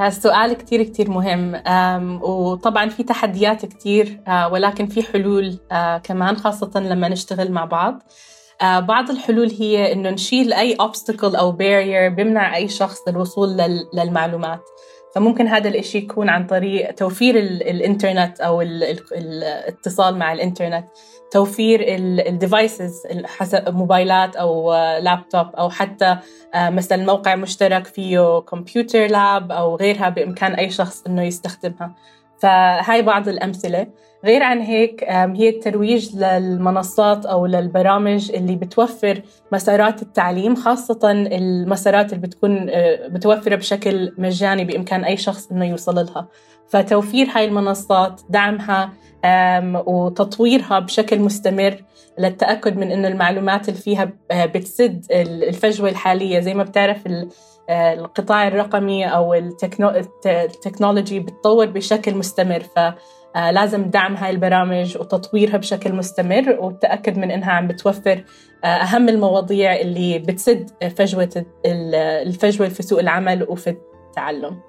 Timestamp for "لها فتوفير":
45.94-47.26